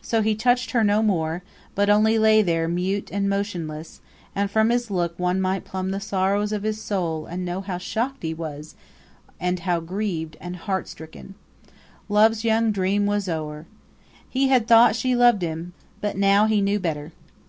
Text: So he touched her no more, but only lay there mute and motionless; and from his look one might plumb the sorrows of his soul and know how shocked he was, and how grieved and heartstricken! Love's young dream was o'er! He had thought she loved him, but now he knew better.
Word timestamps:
So 0.00 0.22
he 0.22 0.34
touched 0.34 0.72
her 0.72 0.82
no 0.82 1.04
more, 1.04 1.44
but 1.76 1.88
only 1.88 2.18
lay 2.18 2.42
there 2.42 2.66
mute 2.66 3.10
and 3.12 3.28
motionless; 3.28 4.00
and 4.34 4.50
from 4.50 4.70
his 4.70 4.90
look 4.90 5.16
one 5.20 5.40
might 5.40 5.64
plumb 5.64 5.92
the 5.92 6.00
sorrows 6.00 6.50
of 6.50 6.64
his 6.64 6.80
soul 6.80 7.26
and 7.26 7.44
know 7.44 7.60
how 7.60 7.78
shocked 7.78 8.24
he 8.24 8.34
was, 8.34 8.74
and 9.38 9.60
how 9.60 9.78
grieved 9.78 10.36
and 10.40 10.56
heartstricken! 10.56 11.36
Love's 12.08 12.42
young 12.42 12.72
dream 12.72 13.06
was 13.06 13.28
o'er! 13.28 13.66
He 14.28 14.48
had 14.48 14.66
thought 14.66 14.96
she 14.96 15.14
loved 15.14 15.42
him, 15.42 15.74
but 16.00 16.16
now 16.16 16.46
he 16.46 16.60
knew 16.60 16.80
better. 16.80 17.12